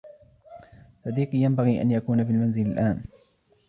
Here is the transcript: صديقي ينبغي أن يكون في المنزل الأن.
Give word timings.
صديقي 1.05 1.37
ينبغي 1.37 1.81
أن 1.81 1.91
يكون 1.91 2.25
في 2.25 2.31
المنزل 2.31 2.67
الأن. 2.71 3.03